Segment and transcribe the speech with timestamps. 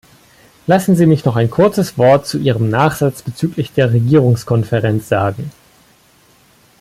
[0.65, 5.51] Lassen Sie mich noch ein kurzes Wort zu Ihrem Nachsatz bezüglich der Regierungskonferenz sagen.